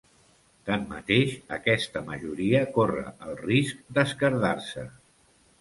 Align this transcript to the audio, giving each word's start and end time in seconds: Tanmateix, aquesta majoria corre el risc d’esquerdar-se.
Tanmateix, 0.69 1.35
aquesta 1.57 2.03
majoria 2.09 2.63
corre 2.79 3.05
el 3.27 3.39
risc 3.45 3.85
d’esquerdar-se. 3.99 4.89